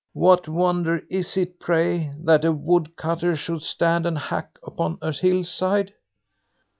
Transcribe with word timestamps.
"What 0.13 0.47
wonder 0.47 1.03
is 1.11 1.37
it, 1.37 1.59
pray, 1.59 2.11
that 2.23 2.43
a 2.43 2.51
woodcutter 2.51 3.35
should 3.35 3.61
stand 3.61 4.07
and 4.07 4.17
hack 4.17 4.57
up 4.65 4.79
on 4.79 4.97
a 4.99 5.11
hill 5.11 5.43
side?" 5.43 5.93